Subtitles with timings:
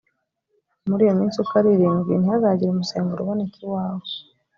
[0.87, 4.09] muri iyo minsi uko ari irindwi, ntihazagire umusemburo uboneka iwawe,